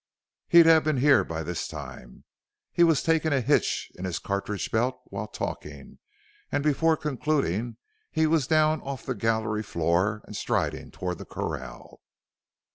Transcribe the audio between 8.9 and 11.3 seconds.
the gallery floor and striding toward the